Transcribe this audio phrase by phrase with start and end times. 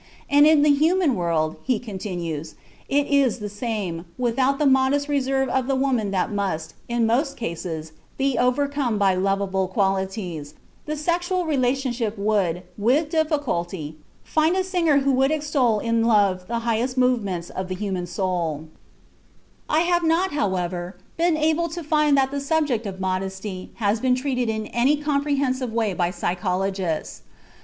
[0.31, 2.55] "And in the human world," he continues,
[2.89, 7.37] "it is the same; without the modest reserve of the woman that must, in most
[7.37, 10.55] cases, be overcome by lovable qualities,
[10.87, 16.57] the sexual relationship would with difficulty find a singer who would extol in love the
[16.65, 19.75] highest movements of the human soul." (Groos, Spiele der Menschen, p.
[19.75, 23.99] 341.) I have not, however, been, able to find that the subject of modesty has
[23.99, 27.21] been treated in any comprehensive way by psychologists.